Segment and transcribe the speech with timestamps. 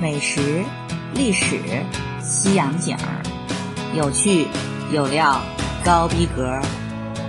[0.00, 0.64] 美食、
[1.14, 1.58] 历史、
[2.20, 3.20] 西洋景儿，
[3.94, 4.46] 有趣
[4.90, 5.38] 有料，
[5.84, 6.58] 高逼格，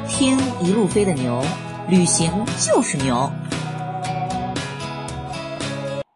[0.07, 1.41] 听一路飞的牛，
[1.89, 3.29] 旅行就是牛。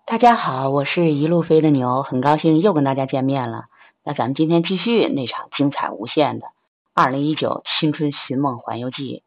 [0.05, 3.65] 大家好，我是一路飞的牛，很高兴又跟大家见面了。
[4.05, 6.45] 那咱们今天继续那场精彩无限的
[6.93, 9.24] 二零一九青春寻梦环游记。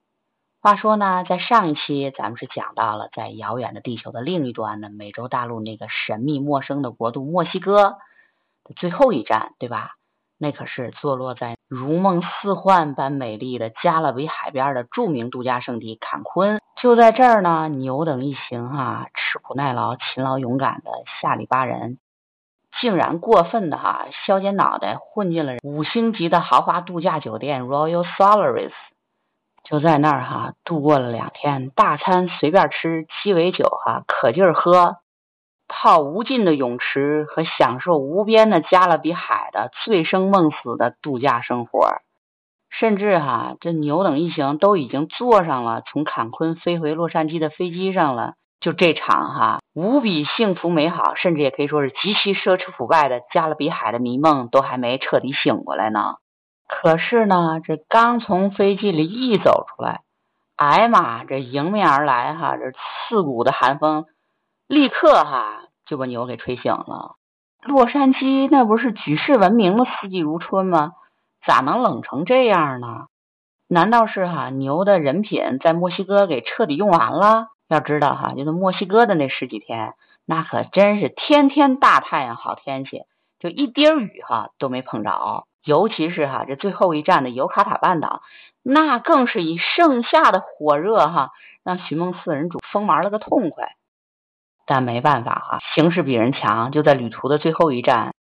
[0.60, 7.98] 话说呢，在上一期咱们是讲到了在遥远的地球的另一端的美洲大陆那个神秘陌生的国度墨西哥
[8.64, 9.92] 的最后一站，对吧？
[10.36, 16.60] 那可是坐落在如梦似幻般美丽的加勒比海边的著名度假胜地坎昆。
[16.82, 20.90] 就在这儿呢，牛等一行哈，吃苦耐劳、勤劳勇敢的
[21.20, 21.98] 下里巴人，
[22.80, 28.72] 竟然过分的哈削尖脑袋混进了五星级的豪华度假酒店 Royal Solaris。
[29.68, 34.96] 就在那儿哈度过了两天，大餐随便吃，鸡尾酒哈可劲儿喝，
[35.68, 41.98] 泡无尽的泳池和享受无边的加勒比海的醉生梦死的度假生活，
[42.70, 48.34] 甚至哈这牛等一行都已经坐上了从坎昆飞回洛杉矶的飞机上了。
[48.60, 56.16] 就这场哈无比幸福美好，甚至也可以说是极其奢侈腐败的加勒比海的迷梦都还没彻底醒过来呢。
[56.68, 60.02] 可是呢，这刚从飞机里一走出来，
[60.54, 64.04] 哎妈，这迎面而来哈，这刺骨的寒风，
[64.66, 67.16] 立刻哈就把牛给吹醒了。
[67.62, 70.92] 洛杉矶那不是举世闻名的四季如春吗？
[71.46, 73.06] 咋能冷成这样呢？
[73.66, 77.48] 难道是哈牛的人品在墨西哥给彻底用完了？
[77.68, 79.94] 要知道哈，就是墨西哥的那十几天，
[80.26, 83.02] 那可真是天天大太阳好天气，
[83.38, 85.46] 就一滴雨哈都没碰着。
[85.64, 88.22] 尤其是哈，这最后一站的尤卡塔半岛，
[88.62, 91.30] 那更是以盛夏的火热哈，
[91.64, 93.74] 让寻梦四人组疯玩了个痛快。
[94.66, 98.14] 但没办法哈，形势比人强，就在旅途的最后一站，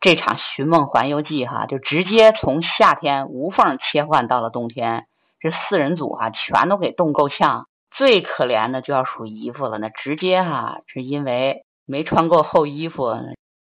[0.00, 5.06] 这场寻梦环游记哈，就直接从夏天无缝切换到了冬天。
[5.40, 7.66] 这四人组哈，全都给冻够呛。
[7.94, 13.14] 最可怜的就要数姨夫了，那直接哈是因为没穿够厚衣服，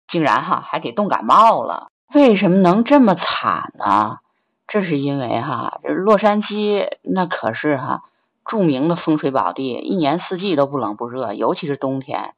[0.07, 1.89] 竟然哈还给冻感冒了。
[2.13, 4.17] 为什么能这么惨呢？
[4.67, 8.03] 这是因为哈，这洛杉矶那可是哈
[8.45, 12.33] 著名的风水宝地，一年四季都不冷不热，尤其是冬天，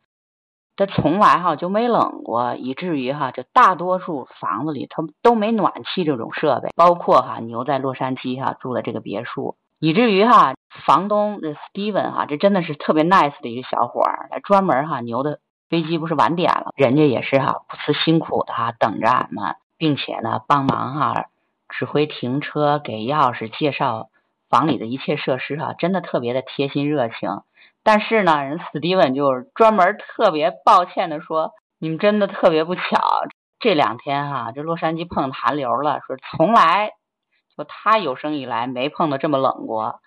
[0.76, 10.54] 它从来哈就没冷过，以至于哈这大多数房子里它都没暖气这种设备，包括哈牛在洛杉矶哈住的这个别墅，以至于哈
[10.86, 15.40] 房东这 Steven 哈这真的是特别 nice 的一个小伙儿，专门哈牛的。
[15.70, 21.26] 飞机不是晚点了，人家也是哈不辞辛苦的哈等着俺们，并且呢帮忙哈
[21.70, 24.10] 指挥停车、给钥匙、介绍
[24.50, 27.42] 房里的一切设施哈，真的特别的贴心热情。
[27.84, 32.82] 但是呢，人史蒂文就是专门特别抱歉的说：“你们真的特别不巧，
[33.60, 36.92] 这两天哈这洛杉矶碰寒流了，说从来
[37.56, 40.02] 就他有生以来没碰到这么冷过。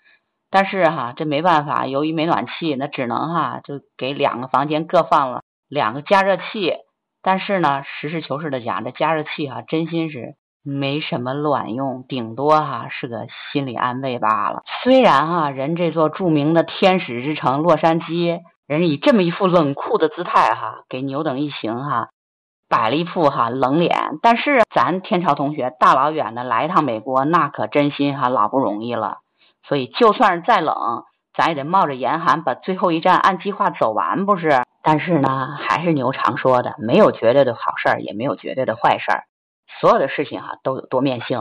[0.51, 6.75] 但是哈这没办法，由于没暖气，那只能哈就给两个房间各放了。”两个加热器，
[7.23, 14.65] 但是呢，实事求是的讲，这加热器哈，真心是没什么卵用，顶多哈是个心理安慰罢了。
[14.83, 22.11] 虽然哈人这座著名的天使之城洛杉矶，人以这么一副冷酷的姿态哈，给牛等一行哈
[22.69, 29.21] 摆了一副哈冷脸，但是咱天朝同学大老远的来一趟美国，那可真心哈老不容易了。
[29.67, 30.75] 所以就算是再冷，
[31.33, 34.65] 咱也得冒着严寒把最后一站按计划走完，不是？
[34.83, 39.25] 但是呢，还是牛常说的，没有绝对的好事儿，也没有绝对的坏事儿。
[39.81, 41.41] 所有的事情哈都有多面性。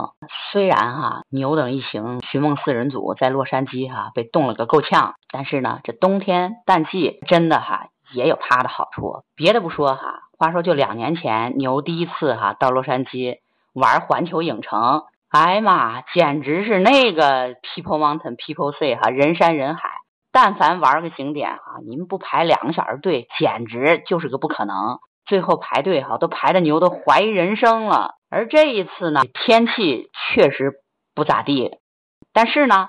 [0.52, 9.24] 虽然哈牛等一行寻梦四人组在洛杉矶哈被冻了个够呛，但是呢，这冬天淡季真的哈也有它的好处。
[9.36, 13.40] 别的不说哈，话说就两年前牛第一次哈到洛杉矶
[13.74, 19.90] 玩环球影城，哎呀妈，简直是那个 People Mountain People Sea 哈人山人海。
[20.32, 25.00] 但凡玩个景点哈，你们不排两个小时队，简直就是个不可能。
[25.26, 28.16] 最后排队哈，都排的牛都怀疑人生了。
[28.30, 30.74] 而这一次呢，天气确实
[31.14, 31.80] 不咋地，
[32.34, 32.88] 但是呢，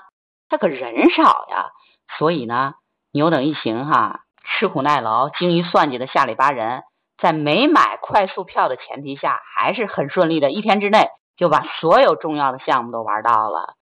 [0.49, 1.71] 他可人少呀，
[2.17, 2.73] 所以呢，
[3.11, 6.83] 牛等一行哈，吃苦耐劳、精于算计的下里巴人，
[7.21, 13.75] 在没买快速票的前提下，还是很顺利的，一天之内就把所有重要的项目都玩到了。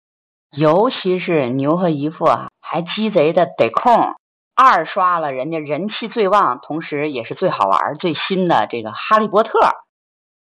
[0.50, 4.14] 尤其是牛和姨父啊，还鸡贼的得空
[4.54, 9.58] 二刷了人家人气最旺，同时也是最好玩、最新的这个《哈利波特》。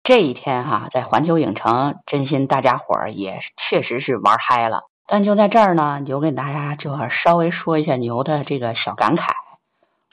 [0.05, 4.85] 这一天哈，在环球影城，真心大家伙儿也确实是玩嗨了。
[5.07, 9.35] 但就在这儿呢，牛给大家就要稍微说一下牛的这个小感慨。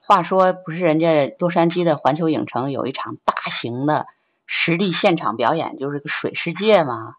[0.06, 4.06] 话说，不是人家洛杉矶的环球影城有一场大型的
[4.48, 7.14] 实地现场表演，就是个水世界吗？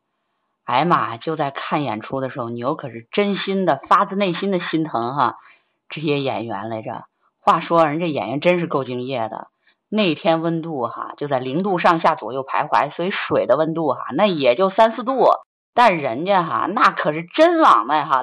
[0.65, 1.17] 哎妈！
[1.17, 5.37] 就在看演出的时候，牛可是真心的、发自内心的心疼哈
[5.89, 7.05] 这些演员来着。
[7.41, 9.49] 话说，人家演员真是够敬业的。
[9.91, 15.27] 那天温度哈就在零度上下左右徘徊，所以水的温度哈那也就三四度。
[15.75, 18.23] 但人家哈那可是真往那哈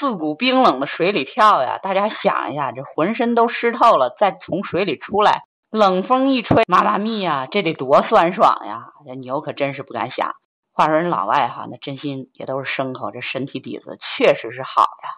[0.00, 1.78] 刺骨冰冷的水里跳呀！
[1.82, 8.86] 大家想一下，这浑身都湿透了，再从水里出来，冷风一吹，妈妈咪呀，这得多酸爽呀！
[9.06, 10.32] 这牛可真是不敢想。
[10.74, 15.10] 话说人老外哈，那真心也都是牲口，这身体底子确实是好呀。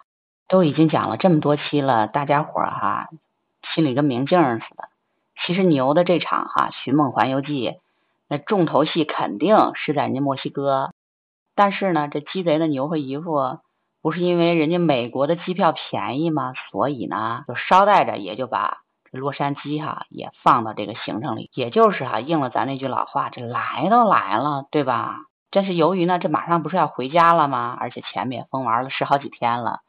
[0.47, 3.07] 都已经讲了这么多期了，大家伙儿哈
[3.73, 4.89] 心里跟明镜似的。
[5.45, 7.69] 其实牛的这场哈《寻梦环游记》，
[8.29, 10.91] 那重头戏肯定是在人家墨西哥。
[11.55, 13.59] 但是呢，这鸡贼的牛和姨父
[14.01, 16.53] 不是因为人家美国的机票便宜吗？
[16.69, 18.79] 所以呢，就捎带着也就把
[19.09, 21.49] 这洛杉矶哈也放到这个行程里。
[21.53, 25.15] 也就是哈应了咱那句老话，这来都来了，对吧？
[25.51, 27.77] 但是由于呢，这马上不是要回家了吗？
[27.79, 29.81] 而且前面也疯玩了十好几天了，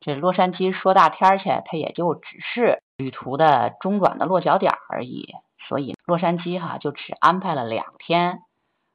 [0.00, 2.82] 这洛杉矶说大天儿去，它也就只是。
[2.98, 5.28] 旅途的中转的落脚点而已，
[5.68, 8.40] 所以洛杉矶哈就只安排了两天，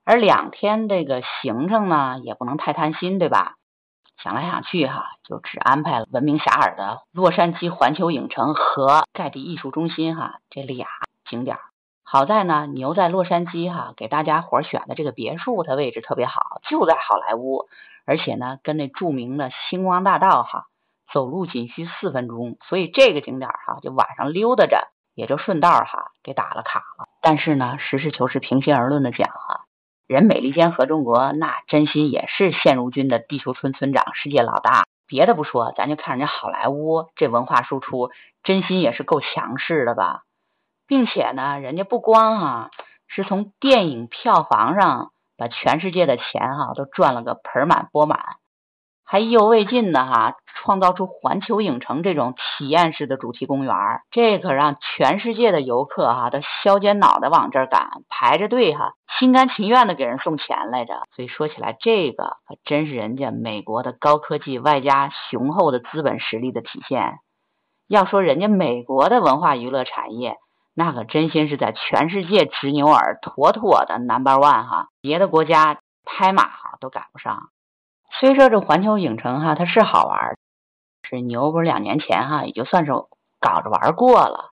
[0.04, 3.56] 而两天这个行程呢也不能太贪心，对吧？
[4.22, 10.86] 想来想去哈，就只安排了闻名遐迩的洛杉矶环球影城和盖蒂艺术中心哈这俩
[11.30, 11.58] 景点。
[12.13, 17.65] 好在呢，牛在洛杉矶哈给大家伙选的这个别墅，它位置特别好，就在好莱坞，
[18.06, 20.68] 而且呢跟那著名的星光大道哈。
[21.12, 27.07] 走路仅需四分钟，所以这个景点哈，就晚上溜达着，也就顺道哈给打了卡了。
[27.19, 29.62] 但是呢，实事求是，平心而论的讲哈，
[30.06, 34.83] 人美利坚合众国那真心也是现如今的地球村村长、世界老大。
[35.07, 38.12] 别的不说，咱就看人家好莱坞这文化输出，
[38.44, 40.21] 真心也是够强势的吧？
[40.94, 42.69] 并且呢，人家不光哈
[43.07, 48.19] 是从电影票房上把全世界的钱哈都赚了个盆满钵满。
[49.04, 53.75] 还意犹未尽的哈，创造出环球影城这种体验式的主题公园
[54.12, 61.01] 这可让全世界的游客哈都削尖脑袋往这儿赶，排着队哈，心甘情愿的给人送钱来着。
[61.16, 67.18] 所以说起来，这个可真是人家美国的高科技外加雄厚的资本实力的体现。
[67.88, 70.38] 要说人家美国的文化娱乐产业，
[70.75, 77.50] 那可真心是在全世界直牛耳，妥妥的 number one 哈，别的国家拍马哈都赶不上。
[78.20, 80.36] 虽说这环球影城哈，它是好玩，
[81.08, 82.92] 是牛不是两年前哈，也就算是
[83.40, 84.52] 搞着玩过了。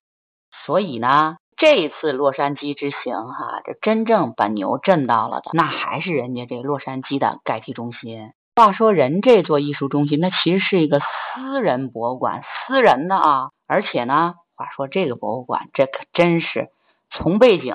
[0.65, 8.31] 所以呢，这一次洛杉矶之行哈，这真正把牛震到了的，那还是人家这洛杉矶的盖蒂中心。
[8.55, 13.49] 话说人这座艺术中心，那其实是一个私人博物馆，私人的啊。
[13.67, 16.69] 而且呢，话说这个博物馆，这可真是
[17.09, 17.73] 从背景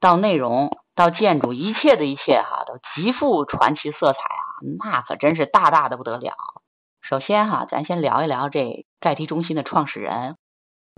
[0.00, 4.46] 到内容到建筑，一切的一切哈，都极富传奇色彩啊。
[4.78, 6.32] 那可真是大大的不得了。
[7.02, 10.36] 首先哈，咱先聊一聊这盖提中心的创始人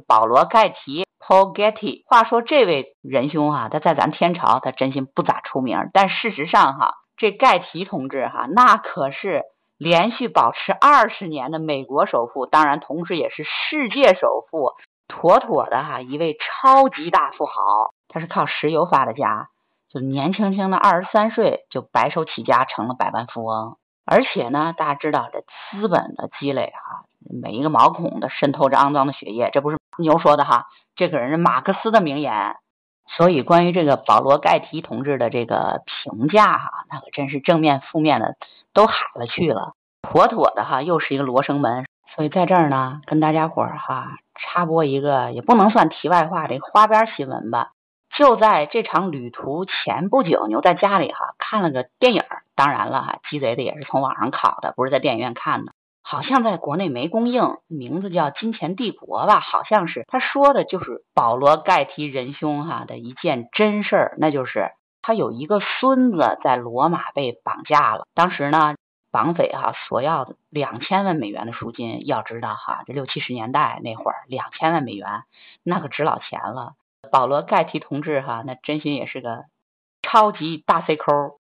[0.06, 2.02] 保罗·盖提 （Paul Getty）。
[2.06, 9.42] 话说这位仁兄哈，他在咱天朝他真心不咋出名，但事实上哈，这盖提同志哈，那可是
[9.78, 14.72] 连续保持二十年的美国首富，当然同时也是世界首富，
[15.08, 17.92] 妥妥的哈一位超级大富豪。
[18.08, 19.48] 他是靠石油发的家。
[19.90, 27.06] 就年轻轻的二十三岁就白手起家成了百万富翁，而且呢，大家知道这资本的积累哈，
[27.42, 32.56] 每一个毛孔都渗透着肮脏的血液，这不是牛说的哈，这可是马克思的名言。
[33.16, 38.36] 所以关于这个保罗盖提同志的这个评价哈，那可真是正面负面的
[38.74, 41.86] 都海了去了，妥妥的哈，又是一个罗生门。
[42.14, 47.72] 所以在这儿呢，跟大家伙儿哈插播一个也不能算题外话这花边新闻吧。
[48.16, 52.22] 就在这场旅途前不久，牛在家里哈看了个电影
[52.56, 55.72] 当然了哈，鸡贼的也是从网上拷的，不是在电影院看的。
[56.02, 59.40] 好像在国内没公映，名字叫《金钱帝国》吧？
[59.40, 60.04] 好像是。
[60.08, 64.70] 他说的就是保罗盖提仁兄哈的一件真事儿，那就是
[65.02, 68.06] 他有一个孙子在罗马被绑架了。
[68.14, 68.74] 当时呢，
[69.10, 72.06] 绑匪哈索要的两千万美元的赎金。
[72.06, 75.22] 要知道哈，这六七十年代那会儿，两千万美元
[75.62, 76.72] 那可值老钱了。
[77.10, 79.44] 保罗盖提同志哈，那真心也是个
[80.02, 81.38] 超级大 C 抠，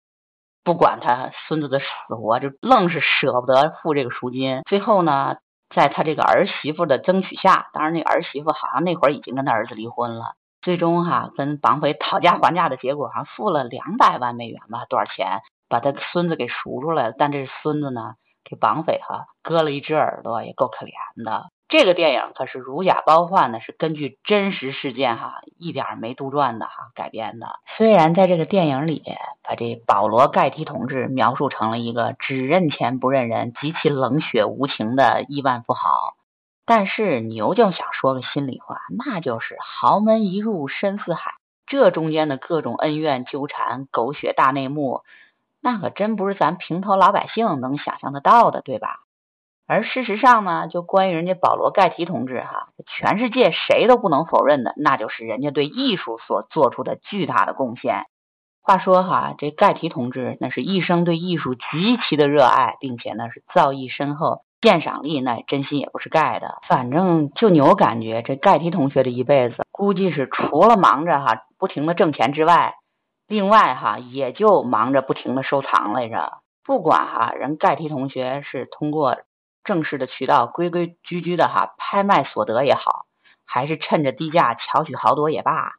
[0.63, 4.61] 不管他孙子的死活，就愣是舍不得付这个赎金。
[4.67, 5.37] 最后呢，
[5.75, 10.35] 在他这个儿媳妇的争取下，当然那儿媳妇好像那会儿已经跟他儿子离婚了。
[10.61, 17.15] 最终哈，跟绑匪讨价还价的结果，好像付了两百万美元吧，多少钱把他孙子给赎出来了。
[17.17, 20.91] 但这孙子呢，给绑匪哈割了一只耳朵，也够可怜
[21.23, 21.49] 的。
[21.69, 27.59] 这个电影可是如假包换的，是根据真实事件哈，一点没杜撰的哈改编的。
[27.77, 29.03] 虽然在这个电影里，
[29.43, 36.13] 把这保罗·盖提同志描述成了一个只认钱不认人、极其冷血无情的亿万富豪，
[36.65, 41.33] 但是牛就想说个心里话，那就是豪门一入深似海，
[41.65, 45.01] 这中间的各种恩怨纠缠、狗血大内幕，
[45.67, 49.01] 那可真不是咱平头老百姓能想象得到的，对吧？
[49.67, 58.05] 而事实上呢，就关于人家保罗·盖提同志哈，全世界谁都不能否认的，那就是人家对艺术所做出的巨大的贡献。
[58.61, 66.59] 话说哈，这盖提同志那是一生对艺术极其的热爱，并且呢是造诣深厚，鉴赏力那真心也不是盖的。
[66.69, 72.75] 反正就牛感觉，这盖提同学的一辈子，估计是除了忙着哈不停的挣钱之外，
[73.27, 76.39] 另外哈也就忙着不停的收藏来着。
[76.63, 79.17] 不管哈人盖提同学是通过。
[79.63, 83.05] 正式的渠道规规矩矩的哈，拍卖所得也好，
[83.45, 85.73] 还是趁着低价巧取豪夺也罢，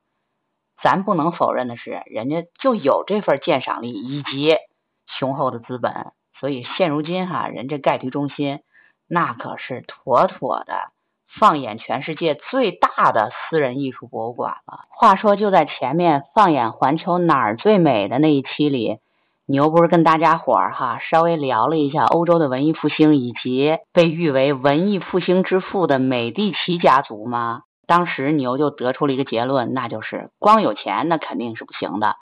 [0.82, 4.58] 咱不能否认的是，人家就有这份鉴赏力以及
[5.06, 8.60] 雄厚的资本，所以现如今哈，人这盖提中心
[9.08, 10.92] 那可是妥妥的
[11.38, 14.80] 放眼全世界最大的私人艺术博物馆了。
[14.90, 18.98] 话说就在前面放眼环球哪儿最美的那一期里。
[19.46, 27.62] 牛不是跟大家伙儿哈稍微聊了一下欧洲的文艺复兴以及被誉为文艺复兴之父的美第奇家族吗？
[27.86, 32.16] 当时牛就得出了一个结论，那就是光有钱那肯定是不行的，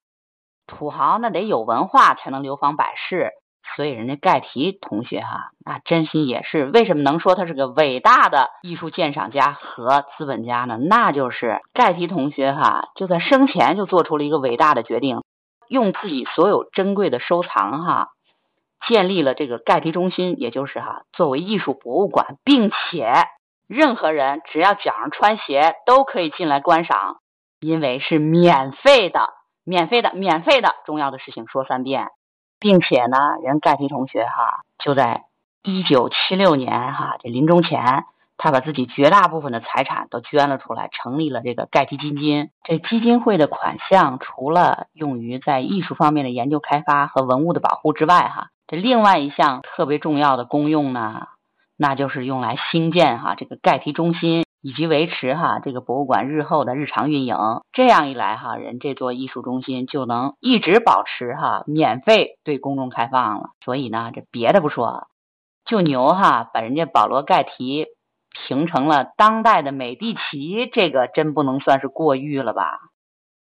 [0.68, 3.32] 土豪那得有文化才能流芳百世。
[3.74, 10.78] 所以人家盖提同学哈，那真心也是为什么能说他是个伟大的艺术鉴赏家和资本家呢？
[10.78, 15.22] 那就是盖提同学哈就在生前就做出了一个伟大的决定。
[15.68, 18.10] 用自己所有珍贵的收藏，哈，
[18.86, 23.12] 建立了这个盖提中心，也就是哈，作为艺术博物馆，并且
[23.66, 27.16] 任何人只要脚上穿鞋都可以进来观赏，
[27.58, 29.30] 因为是免费的，
[29.64, 30.72] 免费的，免费的。
[30.84, 32.06] 重要的事情说三遍，
[32.58, 35.24] 并且呢，人盖提同学哈，就在
[35.62, 38.04] 一九七六年哈，这临终前。
[38.38, 42.50] 他把自己绝大部分的财产都捐了出来，成立了这个盖提基金。
[42.64, 51.28] 这基金会的款项除了用于在艺术方面的研究开发和文物的保护之外，哈，这另外一项特别重要的功用呢，
[51.78, 57.36] 那就是用来兴建哈这个盖提中心，以及维持哈这个博物馆日后的日常运营。
[57.72, 63.50] 这样一来哈，人这座艺术中心就能一直保持哈免费对公众开放了。
[63.64, 65.06] 所以呢，这别的不说，
[65.64, 67.86] 就牛哈把人家保罗盖提。
[68.46, 72.80] 评成了当代的美第奇，这个真不能算是过誉了吧？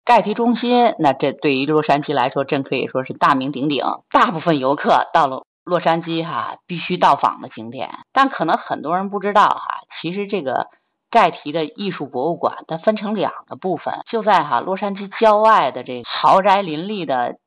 [0.05, 7.91] 盖提中心，那这对于洛杉矶来说，真可以说是大名鼎鼎，大部分游客到了洛杉矶哈，必须到访的景点。
[8.12, 10.69] 但可能很多人不知道哈，其实这个
[11.11, 17.38] 盖提的艺术博物馆，它分成两个部分，就在哈洛杉矶郊外的这豪宅林立的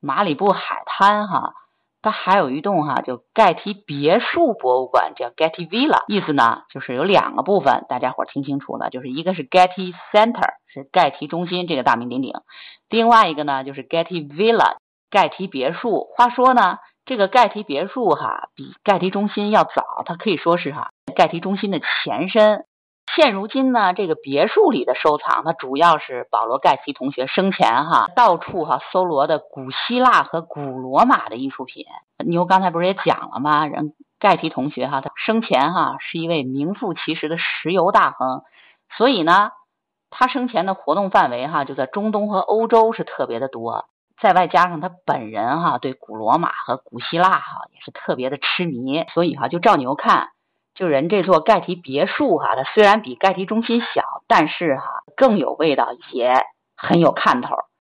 [0.00, 1.54] 马里布海滩哈。
[2.04, 9.70] 它还有一栋哈，就盖提别墅博物馆，叫 get Villa，意思呢就是有两个部分，大家伙听清楚了，就是一个是 get
[10.12, 12.32] Center，是盖提中心，这个大名鼎鼎；
[12.88, 14.78] 另外一个呢就是 get Villa，
[15.10, 16.08] 盖提别墅。
[16.16, 22.64] 话说呢，这个盖提别墅哈，比盖提中心要早，它可以说是哈盖提中心的前身。
[23.14, 31.84] 现如今呢，这个别墅里的收藏，它主要是保罗盖提同学生前哈到处哈搜罗的古希腊和古罗马的艺术品。
[32.24, 33.66] 牛刚才不是也讲了吗？
[33.66, 38.42] 人盖提同学哈，他生前哈是一位名副其实的石油大亨，
[38.96, 39.50] 所以呢，
[40.08, 43.86] 他生前的活动范围哈就在中东和欧洲是特别的多。
[44.22, 50.30] 再外加上他本人哈对古罗马和古希腊哈也是特别的痴迷，所以哈就照牛看。
[50.74, 54.84] 就人这座盖提别墅哈，它虽然比盖提中心小，但是哈
[55.16, 56.34] 更有味道，也
[56.76, 57.56] 很有看头。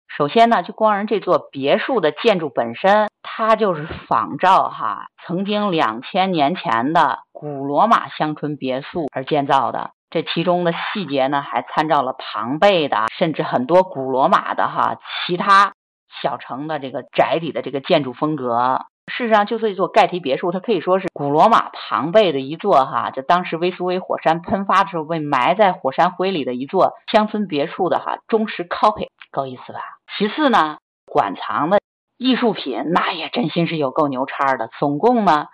[0.09, 9.93] 首先呢，就光人这座别墅的建筑本身，它就是仿照哈曾经两千年前的古罗马乡村别墅而建造的。
[10.11, 15.73] 这其中的细节呢，还参照了庞贝的，甚至很多古罗马的哈其他
[16.21, 18.81] 小城的这个宅邸的这个建筑风格。
[19.07, 29.81] 事实上，就是一座盖提别墅，它可以说是古罗马庞贝的一座哈，就当时威苏威火山喷发的时候被埋在火山灰里的一座乡村别墅的哈忠实 copy，够意思吧？
[30.17, 31.81] 其次呢，馆藏的
[32.17, 35.47] 艺术品那也真心是有够牛叉的，总共呢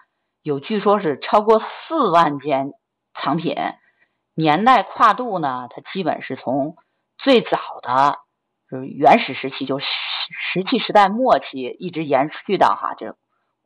[0.42, 2.72] 有据说是超过四万件
[3.14, 3.56] 藏品，
[4.34, 6.76] 年代跨度呢，它基本是从
[7.16, 8.18] 最早的
[8.70, 9.86] 就是原始时期，就石
[10.52, 13.16] 石器时代末期，一直延续到哈这。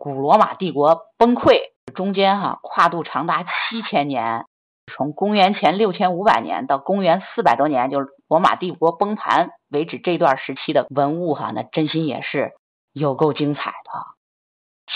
[0.02, 1.60] 古罗马帝国崩溃
[1.94, 4.46] 中间哈跨度长达七千年，
[4.92, 12.50] 从公元前六千五百年到公元四百多年，就是罗马帝国崩盘为止这段时期的文物哈，那真心也是
[12.92, 13.92] 有够精彩的。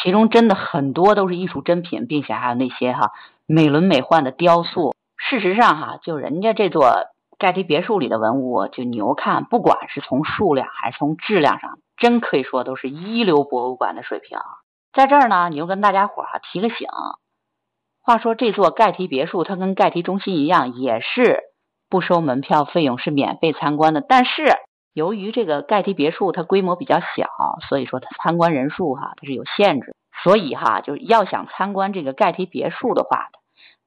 [0.02, 3.12] 其中真的很多都是艺术珍品，并且还有那些哈
[3.46, 4.92] 美轮美奂的雕塑。
[5.16, 6.90] 事实上哈，就人家这座
[7.38, 14.36] 盖提别墅里的文物，就牛看，不管是从数量还是从质量上，真可以说都是一流博物馆的水平。
[14.96, 16.88] 在这儿呢，你就跟大家伙儿提个醒。
[18.02, 21.40] 话说这座盖提别墅，它跟盖提中心一样，也是
[21.90, 24.00] 不收门票费用，是免费参观的。
[24.00, 24.42] 但是
[24.94, 27.28] 由于这个盖提别墅它规模比较小，
[27.68, 29.94] 所以说它参观人数哈它是有限制。
[30.24, 33.28] 所以哈，就是要想参观这个盖提别墅的话，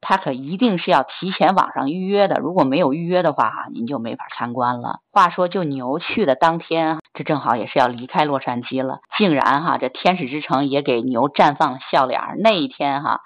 [0.01, 2.39] 它可一定是要提前网上预约的。
[2.39, 5.00] 如果没有预约的话哈，您就没法参观了。
[5.12, 12.21] 话说就牛去的当天，这正好也是要离开洛杉矶了，竟然哈这天使之城也给牛绽放了笑脸。
[12.39, 13.19] 那一天哈。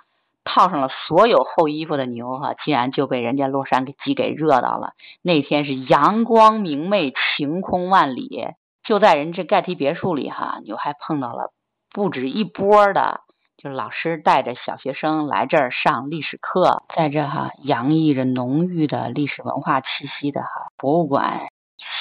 [0.45, 4.91] 套上了所有厚衣服的牛哈，竟然就被人家洛杉矶给热到了。
[5.21, 8.49] 那天是阳光明媚，晴空万里。
[8.83, 11.53] 就在人这盖提别墅里哈，牛还碰到了
[11.93, 13.21] 不止一波的，
[13.55, 19.87] 就是老师带着小学生来这儿上历史课，在这哈洋溢着浓郁的历史文化气
[20.19, 21.39] 息的哈博物馆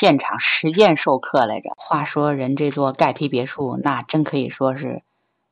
[0.01, 1.71] 现场实践授课来着。
[1.77, 5.03] 话说人这座盖提别墅，那真可以说是。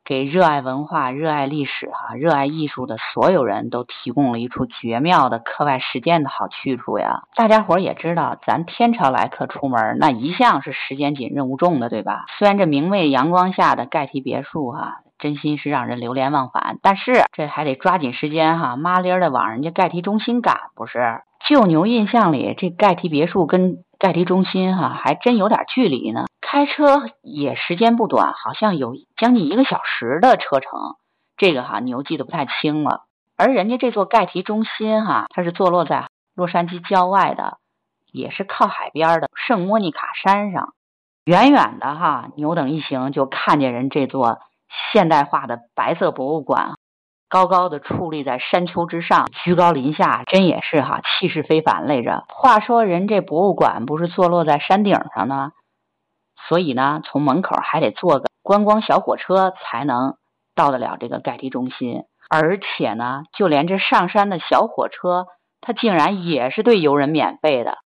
[0.03, 7.21] 给热爱文化、热爱历史、哈热爱艺术的所有人都提供了一处绝妙的课外实践的好去处呀！
[7.35, 12.25] 大家伙也知道，咱天朝来客出门，那一向是时间紧、任务重的，对吧？
[12.39, 21.21] 虽然这明媚阳光下的盖提别墅，哈，真心是让人流连忘返，但是这还得抓紧时间，哈，麻利儿的往人家盖提中心赶，不是？
[21.47, 26.25] 旧牛印象里，这盖提别墅跟盖提中心，哈，还真有点距离呢。
[26.39, 30.95] 开车也时间不短，好像有将近一个小时的车程。
[31.37, 33.03] 这个哈牛记得不太清了。
[33.37, 37.57] 而人家这座盖提中心哈，它是坐落在洛杉矶郊外的，
[38.11, 40.73] 也是靠海边的圣莫妮卡山上。
[41.25, 44.39] 远远的哈，牛等一行就看见人这座
[44.91, 46.73] 现代化的白色博物馆，
[47.31, 52.25] 高高的矗立在山丘之上，居高临下，真也是哈气势非凡来着。
[52.27, 55.53] 话说人这博物馆不是坐落在山顶上呢？
[56.49, 60.15] 所以呢，从门口还得坐个观光小火车才能
[60.55, 65.27] 到得了这个盖提中心，而且呢，就连这上山的小火车，
[65.61, 67.77] 它竟然也是对游人免费的。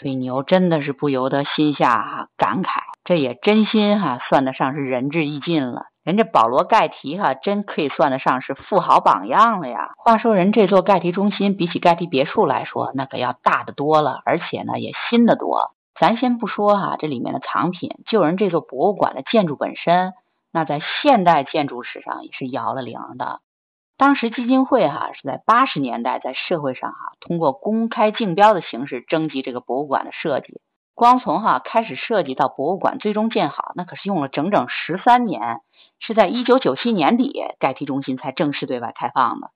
[0.00, 5.84] 所以牛真的是不由得心下感慨，这也真心哈算得上是仁至义尽了。
[6.08, 9.90] 人家保罗盖提哈真可以算得上是富豪榜样了呀。
[9.98, 15.74] 话说人这座盖提中心比起盖提别墅来说，那可要大得多了，而且呢也新得多。
[16.00, 20.14] 咱先不说哈，这里面的藏品，就人这座博物馆的建筑本身，
[20.50, 23.40] 那在现代建筑史上也是摇了铃的。
[23.98, 30.62] 当时基金会哈是在八十年代在社会上哈通过公开竞标的形式征集这个博物馆的设计，
[30.98, 35.60] 光从哈开始设计到博物馆最终建好，那可是用了整整十三年，
[36.00, 39.52] 是在一九九七年底盖提中心才正式对外开放的。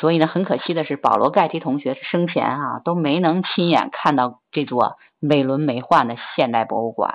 [0.00, 7.12] 所以呢，很可惜的是，保罗盖提同学生前啊都没能亲眼看到这座美轮美奂的现代博物馆。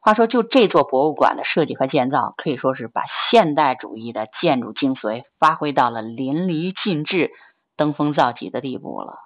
[0.00, 7.32] 话说，就这座博物馆的设计和建造，可以说是把现代主义的建筑精髓发挥到了淋漓尽致、
[7.76, 9.18] 登峰造极的地步了。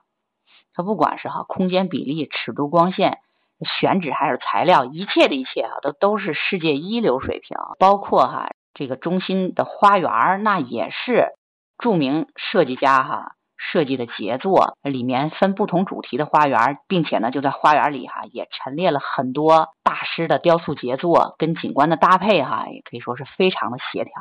[0.75, 3.19] 它不管是哈空间比例、尺度、光线、
[3.65, 7.57] 选址还是材料，一切的一切啊，都都是世界一流水平。
[7.79, 11.33] 包括哈这个中心的花园，那也是。
[11.81, 24.13] 著名设计家哈设计的杰作，里面分不同主题的花园，并且呢就在花园里哈也陈列了很多大师的雕塑杰作，跟景观的搭配哈也可以说是非常的协调。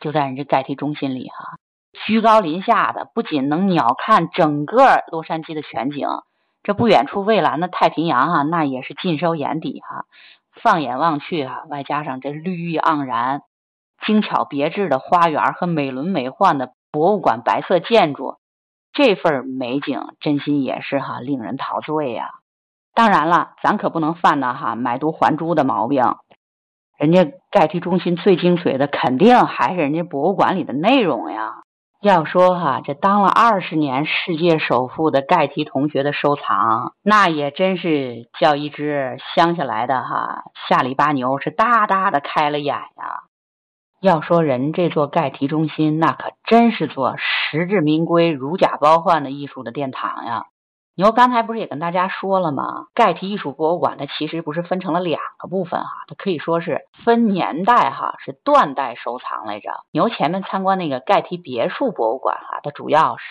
[0.00, 1.58] 就在人这盖提中心里哈，
[2.04, 6.08] 居高临下的不仅能鸟瞰整个洛杉矶的全景，
[6.62, 10.04] 这不远处蔚蓝的太平洋哈那也是尽收眼底哈。
[10.62, 13.42] 放眼望去哈，外加上这绿意盎然、
[14.06, 16.72] 精巧别致的花园和美轮美奂的。
[16.90, 18.38] 博物馆白色建筑，
[18.94, 22.30] 这份美景真心也是哈令人陶醉呀。
[22.94, 26.02] 当然了，咱可不能犯那哈买椟还珠的毛病。
[26.98, 31.62] 人家盖提中心最精髓的，肯定还是人家博物馆里的内容呀。
[32.00, 43.24] 要说哈，这当了二十年世界首富的盖提同学的收藏，那也真是叫一只乡下来的哈下里巴牛是大大的开了眼呀。
[44.00, 50.46] 要说人这座盖提中心，那可真是座实至名归、如假包换的艺术的殿堂呀！
[50.98, 52.88] 牛刚才不是也跟大家说了吗？
[52.92, 59.70] 盖提艺术博物馆它其实不是分成了两个部分哈，它可以说是分年代哈，是断代收藏来着。
[59.92, 63.22] 牛前面参观那个盖提别墅博物馆哈，它主要是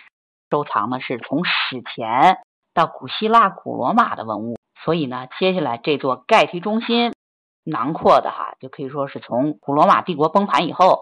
[0.49, 2.37] 收藏的是从史前
[2.73, 7.11] 到古希腊、古罗马的文物，所以呢，接下来这座盖提中心
[7.65, 11.01] 囊括的哈，就可以说是从古罗马帝国崩盘以后，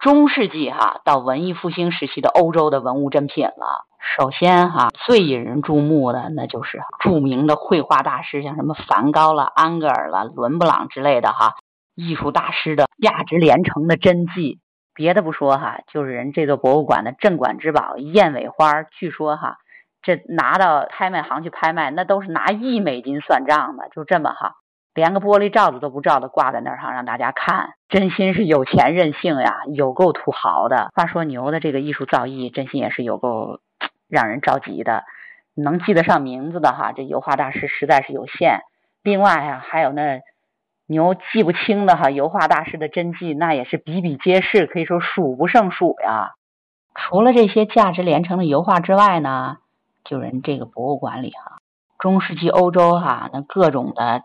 [0.00, 3.86] 中世纪哈到文艺复兴时期的欧洲的文物珍品了。
[4.16, 11.54] 首先哈，最引人注目的那就是著名的绘画大师，像什么梵高了、安格尔了、伦勃朗之类的哈，
[11.94, 14.60] 艺术大师的价值连城的真迹。
[14.94, 19.56] 别的不说哈，就是人这座博物馆的镇馆之宝燕尾花，据说哈，
[20.02, 24.52] 这拿到拍卖行去拍卖，那都是拿亿美金算账的，就这么哈，
[24.94, 30.90] 连个玻璃罩子都不罩的挂在那儿哈，让大家看，真心是有钱任性呀，有够土豪的。
[30.94, 33.58] 话说牛的这个艺术造诣，真心也是有够
[34.08, 35.04] 让人着急的，
[35.54, 38.60] 能记得上名字的哈，这油画大师实在是有限。
[39.02, 40.20] 另外啊，还有那。
[40.86, 46.34] 牛记不清的哈，油画大师的真迹那也是比比皆是，可以说数不胜数呀。
[46.94, 49.56] 除了这些价值连城的油画之外呢，
[50.04, 51.56] 就人这个博物馆里哈，
[51.98, 54.24] 中世纪欧洲哈那各种的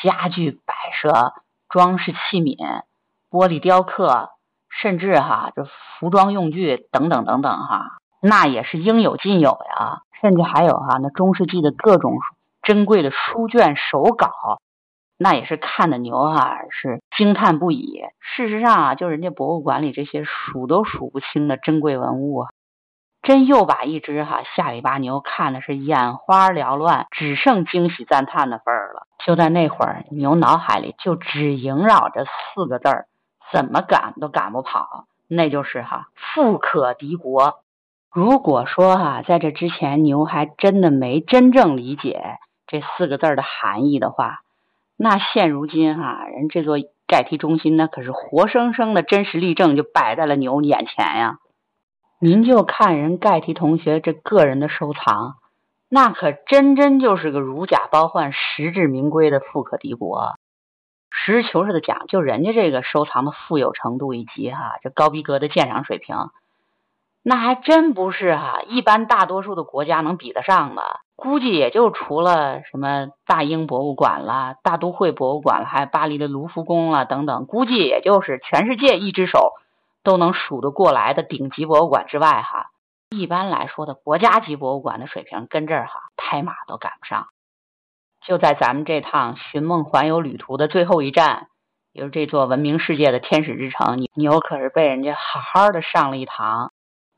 [0.00, 1.34] 家具摆设、
[1.68, 2.84] 装饰器皿、
[3.28, 4.30] 玻璃雕刻，
[4.70, 5.66] 甚至哈这
[5.98, 10.02] 服装用具等等等等哈，那也是应有尽有呀。
[10.20, 12.14] 甚至还有哈那中世纪的各种
[12.62, 14.30] 珍贵的书卷、手稿。
[15.18, 18.02] 那也是看的牛哈，是惊叹不已。
[18.20, 22.50] 事实上啊，就人家博物馆里这些数都数不清的珍贵文物啊，
[23.22, 29.06] 真又把一只哈下里巴牛看的是眼花缭乱，只剩惊喜赞叹的份儿了。
[29.24, 33.06] 就在那会儿，牛脑海里就只萦绕着四个字儿，
[33.52, 37.60] 怎么赶都赶不跑，那就是哈富可敌国。
[38.16, 44.38] 如果说哈在这之前牛还真的没真正理解这四个字的含义的话，
[44.96, 51.36] 那现如今哈，人这座盖提中心那可是活生生的真实例证，就摆在了牛眼前呀。
[52.18, 55.34] 您就看人盖提同学这个人的收藏，
[55.90, 60.38] 那可真真就是个如假包换、实至名归的富可敌国。
[61.10, 66.16] 实事求是的讲，就人家这个收藏的富有程度以及哈这高逼格的鉴赏水平。
[67.28, 71.00] 那还真不是哈，一般大多数的国家能比得上的。
[71.16, 79.50] 估计也就除了什么大英博物馆啦、大都会博物馆了，还有巴黎的卢浮宫了等等，估计也就是全世界一只手
[80.04, 82.66] 都能数得过来的顶级博物馆之外哈。
[83.10, 87.26] 一般来说的国家级博物馆的水平跟这儿哈拍马都赶不上。
[88.24, 91.48] 就在咱们这趟寻梦环游旅途的最后一站，
[91.92, 96.70] 就是这座闻名世界的天使之城，你你又可是被人家好好的上了一堂。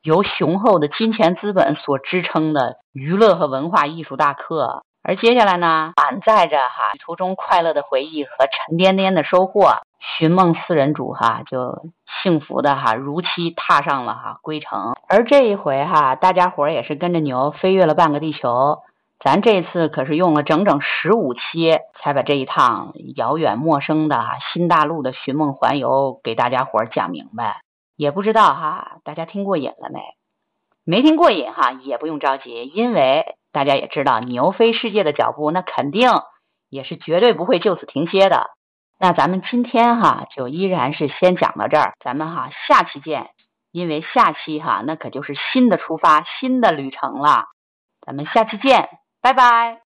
[0.02, 9.78] 由雄厚的金钱资本所支撑的娱乐和文化艺术大课，而接下来呢，满载着哈旅途中快乐的回忆和沉甸甸的收获，
[10.18, 11.82] 寻梦四人组哈就
[12.22, 14.94] 幸福的哈如期踏上了哈归程。
[15.08, 18.78] 而这一回哈，大家伙儿也是跟着牛飞越了半个地球，
[19.24, 27.62] 咱这次可是用了整整十五期才把这一趟遥远陌生的哈新大陆的寻梦环游给大家伙儿讲明白。
[27.98, 30.00] 也不知道哈，大家听过瘾了没？
[30.84, 36.08] 没听过瘾哈，也不用着急，因为大家也知道牛飞世界的脚步，那肯定
[36.70, 38.50] 也是绝对不会就此停歇的。
[39.00, 43.30] 那咱们今天哈，就依然是先讲到这儿，咱们哈下期见，
[43.72, 47.46] 因为下期哈那可就是新的出发，新的旅程了。
[48.00, 48.88] 咱们下期见，
[49.20, 49.80] 拜拜。